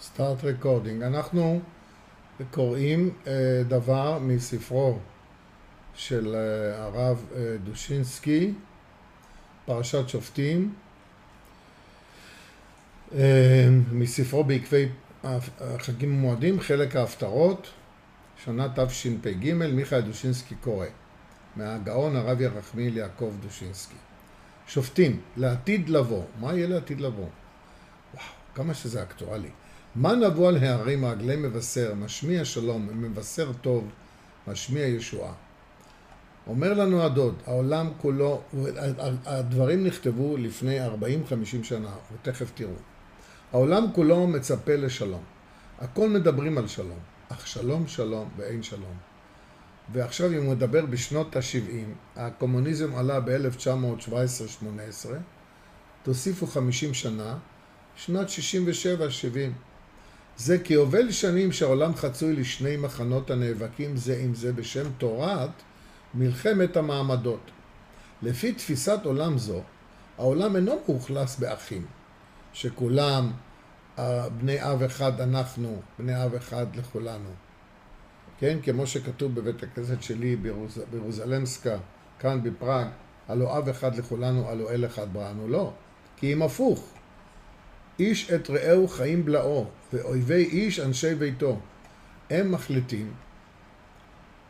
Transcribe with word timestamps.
Start 0.00 0.44
recording. 0.44 1.02
אנחנו 1.02 1.60
קוראים 2.50 3.10
אה, 3.26 3.62
דבר 3.68 4.18
מספרו 4.18 4.98
של 5.94 6.34
אה, 6.34 6.84
הרב 6.84 7.26
אה, 7.36 7.56
דושינסקי, 7.64 8.52
פרשת 9.66 10.08
שופטים, 10.08 10.74
מספרו 13.92 14.44
בעקבי 14.44 14.88
החגים 15.60 16.14
ומועדים, 16.16 16.60
חלק 16.60 16.96
ההפטרות, 16.96 17.70
שנה 18.44 18.66
תשפ"ג, 18.76 19.52
מיכאל 19.52 20.00
דושינסקי 20.00 20.54
קורא, 20.54 20.86
מהגאון 21.56 22.16
הרב 22.16 22.40
ירחמיאל 22.40 22.96
יעקב 22.96 23.32
דושינסקי. 23.42 23.94
שופטים, 24.66 25.20
לעתיד 25.36 25.88
לבוא. 25.88 26.22
מה 26.40 26.52
יהיה 26.52 26.66
לעתיד 26.66 27.00
לבוא? 27.00 27.28
וואו, 28.14 28.24
כמה 28.54 28.74
שזה 28.74 29.02
אקטואלי. 29.02 29.50
מה 29.94 30.14
נבוא 30.14 30.48
על 30.48 30.56
הערים 30.56 31.04
רגלי 31.04 31.36
מבשר, 31.36 31.94
משמיע 31.94 32.44
שלום, 32.44 32.88
מבשר 32.92 33.52
טוב, 33.52 33.88
משמיע 34.48 34.86
ישועה. 34.86 35.32
אומר 36.46 36.74
לנו 36.74 37.02
הדוד, 37.02 37.34
העולם 37.46 37.90
כולו, 38.00 38.42
הדברים 39.26 39.86
נכתבו 39.86 40.36
לפני 40.36 40.86
40-50 40.86 40.90
שנה, 41.62 41.94
ותכף 42.14 42.50
תראו. 42.54 42.70
העולם 43.52 43.86
כולו 43.92 44.26
מצפה 44.26 44.76
לשלום. 44.76 45.22
הכל 45.78 46.08
מדברים 46.08 46.58
על 46.58 46.66
שלום, 46.66 46.98
אך 47.28 47.46
שלום 47.46 47.86
שלום 47.86 48.28
ואין 48.36 48.62
שלום. 48.62 48.94
ועכשיו 49.92 50.32
אם 50.32 50.44
הוא 50.44 50.54
מדבר 50.54 50.86
בשנות 50.86 51.36
ה-70, 51.36 52.16
הקומוניזם 52.16 52.94
עלה 52.94 53.20
ב-1917-18, 53.20 55.08
תוסיפו 56.02 56.46
50 56.46 56.94
שנה, 56.94 57.38
שנת 57.96 58.26
67-70. 58.28 59.73
זה 60.36 60.58
כיובל 60.58 61.10
שנים 61.10 61.52
שהעולם 61.52 61.94
חצוי 61.94 62.36
לשני 62.36 62.76
מחנות 62.76 63.30
הנאבקים 63.30 63.96
זה 63.96 64.20
עם 64.24 64.34
זה 64.34 64.52
בשם 64.52 64.92
תורת 64.98 65.50
מלחמת 66.14 66.76
המעמדות. 66.76 67.50
לפי 68.22 68.52
תפיסת 68.52 68.98
עולם 69.04 69.38
זו, 69.38 69.60
העולם 70.18 70.56
אינו 70.56 70.80
מאוכלס 70.88 71.38
באחים, 71.38 71.86
שכולם 72.52 73.32
בני 74.38 74.62
אב 74.62 74.82
אחד 74.82 75.20
אנחנו, 75.20 75.80
בני 75.98 76.24
אב 76.24 76.34
אחד 76.34 76.76
לכולנו. 76.76 77.30
כן, 78.38 78.58
כמו 78.62 78.86
שכתוב 78.86 79.34
בבית 79.34 79.62
הכנסת 79.62 80.02
שלי 80.02 80.36
בירוז... 80.36 80.78
בירוזלמסקה, 80.90 81.76
כאן 82.18 82.42
בפראג, 82.42 82.86
הלא 83.28 83.58
אב 83.58 83.68
אחד 83.68 83.96
לכולנו, 83.96 84.48
הלא 84.48 84.70
אל 84.70 84.86
אחד 84.86 85.12
בראנו. 85.12 85.48
לא, 85.48 85.72
כי 86.16 86.32
אם 86.32 86.42
הפוך. 86.42 86.93
איש 87.98 88.30
את 88.30 88.50
רעהו 88.50 88.88
חיים 88.88 89.24
בלעו, 89.24 89.66
ואויבי 89.92 90.44
איש 90.44 90.80
אנשי 90.80 91.14
ביתו. 91.14 91.58
הם 92.30 92.52
מחליטים. 92.52 93.12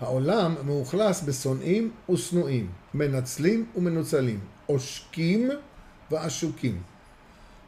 העולם 0.00 0.54
מאוכלס 0.66 1.22
בשונאים 1.22 1.90
ושנואים, 2.10 2.70
מנצלים 2.94 3.66
ומנוצלים, 3.76 4.40
עושקים 4.66 5.50
ועשוקים. 6.10 6.82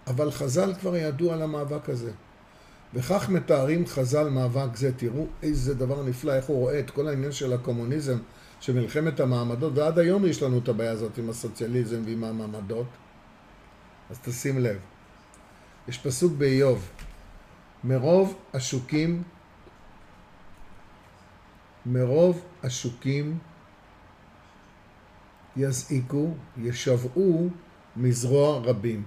אבל 0.06 0.30
חז"ל 0.30 0.74
כבר 0.80 0.96
ידעו 0.96 1.32
על 1.32 1.42
המאבק 1.42 1.88
הזה. 1.88 2.10
וכך 2.94 3.28
מתארים 3.28 3.86
חז"ל 3.86 4.28
מאבק 4.28 4.76
זה. 4.76 4.92
תראו 4.92 5.26
איזה 5.42 5.74
דבר 5.74 6.02
נפלא, 6.02 6.32
איך 6.32 6.44
הוא 6.44 6.58
רואה 6.58 6.78
את 6.78 6.90
כל 6.90 7.08
העניין 7.08 7.32
של 7.32 7.52
הקומוניזם, 7.52 8.18
של 8.60 8.72
מלחמת 8.72 9.20
המעמדות, 9.20 9.72
ועד 9.76 9.98
היום 9.98 10.26
יש 10.26 10.42
לנו 10.42 10.58
את 10.58 10.68
הבעיה 10.68 10.90
הזאת 10.90 11.18
עם 11.18 11.30
הסוציאליזם 11.30 12.02
ועם 12.04 12.24
המעמדות. 12.24 12.86
אז 14.10 14.18
תשים 14.18 14.58
לב. 14.58 14.78
יש 15.88 15.98
פסוק 15.98 16.32
באיוב, 16.32 16.90
מרוב 17.84 18.38
השוקים, 18.54 19.22
מרוב 21.86 22.44
השוקים 22.62 23.38
יזעיקו, 25.56 26.34
ישבעו 26.56 27.48
מזרוע 27.96 28.58
רבים. 28.58 29.06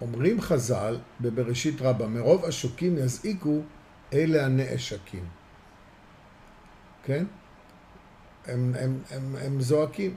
אומרים 0.00 0.40
חז"ל 0.40 0.98
בבראשית 1.20 1.80
רבה, 1.80 2.06
מרוב 2.06 2.44
השוקים 2.44 2.98
יזעיקו 2.98 3.60
אלה 4.12 4.46
הנאשקים. 4.46 5.24
כן? 7.04 7.24
הם, 8.46 8.72
הם, 8.78 8.98
הם, 9.10 9.36
הם 9.36 9.60
זועקים. 9.60 10.14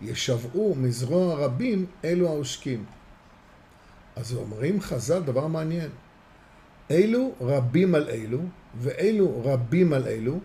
ישבעו 0.00 0.74
מזרוע 0.74 1.34
רבים 1.34 1.86
אלו 2.04 2.28
העושקים. 2.28 2.84
אז 4.16 4.34
אומרים 4.34 4.80
חז"ל 4.80 5.20
דבר 5.20 5.46
מעניין. 5.46 5.90
אלו 6.90 7.32
רבים 7.40 7.94
על 7.94 8.08
אלו, 8.08 8.38
ואלו 8.80 9.42
רבים 9.44 9.92
על 9.92 10.06
אלו, 10.06 10.38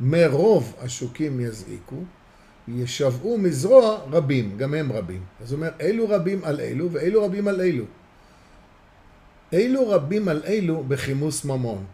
מרוב 0.00 0.74
השוקים 0.80 1.40
יזעיקו, 1.40 1.96
ישבעו 2.68 3.38
מזרוע 3.38 3.98
רבים, 4.10 4.56
גם 4.56 4.74
הם 4.74 4.92
רבים. 4.92 5.22
אז 5.42 5.52
הוא 5.52 5.56
אומר, 5.56 5.70
אלו 5.80 6.08
רבים 6.08 6.44
על 6.44 6.60
אלו, 6.60 6.92
ואלו 6.92 7.24
רבים 7.24 7.48
על 7.48 7.60
אלו. 7.60 7.84
אלו 9.52 9.88
רבים 9.88 10.28
על 10.28 10.42
אלו 10.46 10.84
בכימוס 10.84 11.44
ממון. 11.44 11.84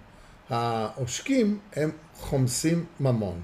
העושקים 0.50 1.58
הם 1.76 1.90
חומסים 2.14 2.84
ממון. 3.00 3.40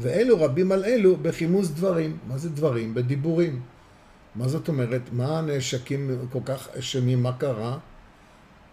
ואלו 0.00 0.40
רבים 0.40 0.72
על 0.72 0.84
אלו 0.84 1.16
בכימוס 1.16 1.68
דברים. 1.68 2.16
מה 2.28 2.38
זה 2.38 2.50
דברים? 2.50 2.94
בדיבורים. 2.94 3.60
מה 4.36 4.48
זאת 4.48 4.68
אומרת? 4.68 5.02
מה 5.12 5.38
הנשקים 5.38 6.18
כל 6.32 6.38
כך 6.44 6.68
אשמים? 6.78 7.22
מה 7.22 7.32
קרה? 7.32 7.78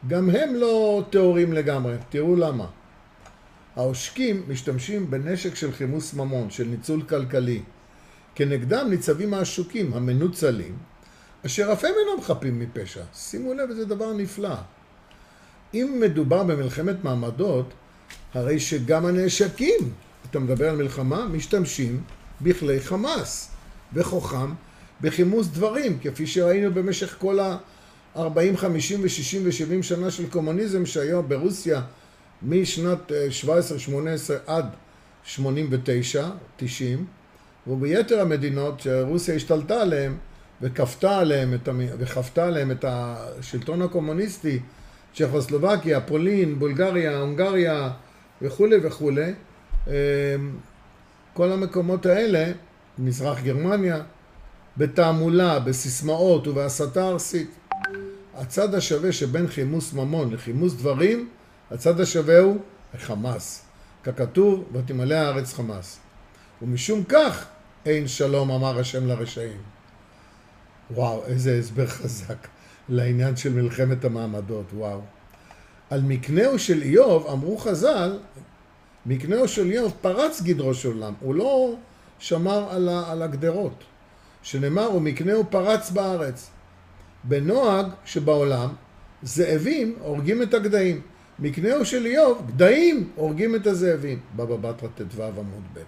גם 0.08 0.30
הם 0.30 0.56
לא 0.56 1.04
טהורים 1.10 1.54
לגמרי. 1.54 1.96
תראו 2.10 2.36
למה. 2.36 2.66
העושקים 3.76 4.44
משתמשים 4.48 5.12
בנשק 5.12 5.56
של 5.56 5.72
חימוס 5.72 6.14
ממון, 6.14 6.50
של 6.50 6.68
ניצול 6.68 7.02
כלכלי. 7.02 7.62
כנגדם 8.36 8.88
ניצבים 8.90 9.34
העשוקים, 9.34 9.94
המנוצלים, 9.94 10.78
אשר 11.46 11.74
אף 11.74 11.84
הם 11.84 11.92
אינם 12.00 12.22
חפים 12.24 12.60
מפשע. 12.60 13.04
שימו 13.14 13.54
לב, 13.54 13.72
זה 13.72 13.86
דבר 13.86 14.14
נפלא. 14.14 14.56
אם 15.74 15.98
מדובר 16.02 16.44
במלחמת 16.44 17.04
מעמדות, 17.04 17.74
הרי 18.34 18.60
שגם 18.60 19.06
הנשקים, 19.06 19.94
אתה 20.30 20.40
מדבר 20.40 20.70
על 20.70 20.76
מלחמה, 20.76 21.26
משתמשים 21.26 22.04
בכלי 22.42 22.80
חמאס, 22.80 23.52
בכוחם, 23.94 24.54
בכימוס 25.02 25.48
דברים, 25.48 25.98
כפי 26.02 26.28
שראינו 26.28 26.74
במשך 26.74 27.16
כל 27.20 27.40
ה-40, 27.40 28.22
50 28.56 29.02
ו-60 29.02 29.38
ו-70 29.44 29.84
שנה 29.84 30.12
של 30.12 30.30
קומוניזם 30.30 30.86
שהיה 30.86 31.22
ברוסיה 31.22 31.82
משנת 32.44 33.12
17-18 33.12 33.52
אה, 34.32 34.58
עד 34.58 34.66
89, 35.24 36.30
90, 36.58 37.06
וביתר 37.68 38.22
המדינות 38.22 38.80
שרוסיה 38.80 39.36
השתלטה 39.36 39.82
עליהן 39.82 40.14
וכפתה 40.62 41.18
עליהם 41.18 41.54
את, 41.54 41.70
וכפתה 42.00 42.46
עליהם 42.46 42.72
את 42.72 42.86
השלטון 42.88 43.82
הקומוניסטי, 43.82 44.60
צ'כוסלובקיה, 45.16 46.02
פולין, 46.02 46.60
בולגריה, 46.60 47.18
הונגריה 47.18 47.90
וכולי 48.42 48.76
וכולי, 48.84 49.34
אמ, 49.88 49.94
כל 51.34 51.52
המקומות 51.52 52.06
האלה, 52.06 52.52
מזרח 52.98 53.40
גרמניה, 53.42 54.02
בתעמולה, 54.78 55.60
בסיסמאות 55.60 56.48
ובהסתה 56.48 57.08
ארסית. 57.08 57.50
הצד 58.36 58.76
השווה 58.76 59.12
שבין 59.12 59.48
חימוס 59.48 59.94
ממון 59.94 60.34
לחימוס 60.34 60.74
דברים, 60.74 61.30
הצד 61.72 62.00
השווה 62.00 62.40
הוא 62.40 62.58
החמאס. 62.94 63.66
ככתוב, 64.04 64.64
ותמלא 64.74 65.16
הארץ 65.16 65.54
חמאס. 65.54 66.00
ומשום 66.62 67.04
כך 67.04 67.46
אין 67.86 68.08
שלום 68.08 68.52
אמר 68.52 68.80
השם 68.80 69.08
לרשעים. 69.08 69.58
וואו, 70.92 71.26
איזה 71.26 71.58
הסבר 71.60 71.88
חזק 71.88 72.48
לעניין 72.90 73.36
של 73.36 73.54
מלחמת 73.54 74.06
המעמדות, 74.06 74.66
וואו. 74.74 75.02
על 75.90 76.02
מקנהו 76.02 76.60
של 76.60 76.82
איוב 76.82 77.28
אמרו 77.28 77.58
חז"ל, 77.58 78.20
מקנהו 79.06 79.48
של 79.48 79.72
איוב 79.72 79.94
פרץ 80.02 80.42
גדרו 80.42 80.74
של 80.74 80.88
עולם, 80.88 81.14
הוא 81.20 81.36
לא 81.36 81.76
שמר 82.20 82.68
על, 82.70 82.90
ה, 82.90 83.12
על 83.12 83.22
הגדרות. 83.22 83.84
שנאמר, 84.44 84.96
ומקנהו 84.96 85.44
פרץ 85.50 85.92
בארץ. 85.92 86.50
בנוהג 87.24 87.86
שבעולם, 88.06 88.70
זאבים 89.24 89.96
הורגים 90.00 90.42
את 90.42 90.54
הגדיים. 90.54 91.02
מקנהו 91.40 91.86
של 91.86 92.06
איוב, 92.06 92.48
גדיים 92.48 93.10
הורגים 93.16 93.56
את 93.56 93.68
הזאבים. 93.68 94.20
בבא 94.36 94.56
בתרא 94.56 94.90
ט"ו 94.96 95.24
עמוד 95.24 95.64
ב'. 95.74 95.80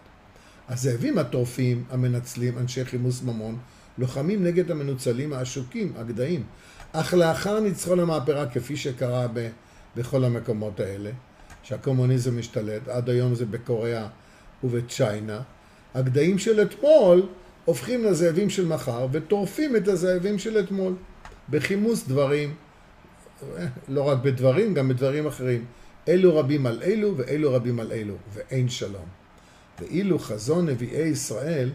הזאבים 0.69 1.18
הטורפים, 1.18 1.84
המנצלים, 1.90 2.57
אנשי 2.57 2.86
חימוס 2.86 3.24
ממון, 3.24 3.57
לוחמים 3.98 4.44
נגד 4.44 4.72
המנוצלים 4.72 5.34
העשוקים, 5.34 5.94
הגדיים. 5.98 6.44
אך 6.92 7.13
לאחר 7.13 7.60
ניצחון 7.60 8.00
המהפרה, 8.00 8.46
כפי 8.46 8.78
שקרה 8.78 9.28
ב, 9.34 9.50
בכל 9.96 10.24
המקומות 10.24 10.80
האלה, 10.80 11.10
שהקומוניזם 11.63 12.40
משתלט, 12.40 12.88
עד 12.88 13.10
היום 13.10 13.36
זה 13.36 13.46
בקוריאה 13.46 14.08
ובצ'יינה, 14.63 15.42
הגדיים 15.94 16.38
של 16.38 16.62
אתמול 16.62 17.28
הופכים 17.66 18.04
לזאבים 18.04 18.50
של 18.50 18.66
מחר 18.66 19.08
וטורפים 19.12 19.76
את 19.76 19.88
הזאבים 19.88 20.40
של 20.40 20.60
אתמול. 20.60 20.94
בכימוס 21.50 22.08
דברים, 22.08 22.54
לא 23.88 24.02
רק 24.02 24.18
בדברים, 24.18 24.74
גם 24.74 24.90
בדברים 24.90 25.28
אחרים. 25.28 25.66
אלו 26.08 26.38
רבים 26.38 26.66
על 26.66 26.84
אלו 26.84 27.18
ואלו 27.18 27.54
רבים 27.54 27.80
על 27.80 27.92
אלו, 27.92 28.16
ואין 28.34 28.70
שלום. 28.70 29.06
ואילו 29.80 30.20
חזון 30.20 30.70
נביאי 30.70 31.08
ישראל 31.08 31.72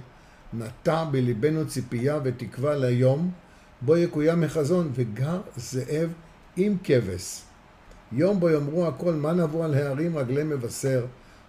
נטע 0.52 1.04
בליבנו 1.04 1.68
ציפייה 1.68 2.18
ותקווה 2.24 2.76
ליום 2.76 3.30
בו 3.80 3.96
יקוים 3.96 4.44
החזון 4.44 4.90
וגר 4.94 5.40
זאב 5.56 6.12
עם 6.56 6.76
כבש. 6.84 7.42
יום 8.12 8.40
בו 8.40 8.50
יאמרו 8.50 8.86
הכל 8.86 9.12
מה 9.12 9.32
נבוא 9.32 9.64
על 9.64 9.74
הערים 9.74 10.18
רגלי 10.18 10.44
מבשר, 10.44 11.06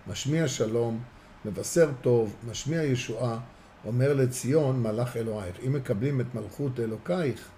משמיע 0.07 0.47
שלום, 0.47 0.99
מבשר 1.45 1.89
טוב, 2.01 2.35
משמיע 2.49 2.83
ישועה, 2.83 3.39
אומר 3.85 4.13
לציון 4.13 4.83
מלאך 4.83 5.17
אלוהיך. 5.17 5.55
אם 5.67 5.73
מקבלים 5.73 6.21
את 6.21 6.35
מלכות 6.35 6.79
אלוקייך, 6.79 7.49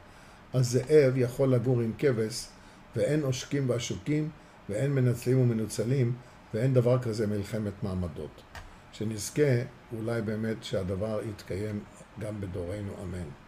אז 0.54 0.70
זאב 0.72 1.14
יכול 1.16 1.50
לגור 1.50 1.82
עם 1.82 1.92
כבש, 1.98 2.48
ואין 2.96 3.22
עושקים 3.24 3.70
ועשוקים, 3.70 4.30
ואין 4.70 4.92
מנצלים 4.92 5.40
ומנוצלים, 5.40 6.16
ואין 6.54 6.74
דבר 6.74 7.00
כזה 7.00 7.28
מלחמת 7.28 7.84
מעמדות. 7.84 8.42
שנזכה 8.92 9.62
אולי 9.98 10.22
באמת 10.22 10.64
שהדבר 10.64 11.20
יתקיים 11.30 11.80
גם 12.20 12.42
בדורנו, 12.42 12.94
אמן. 13.04 13.43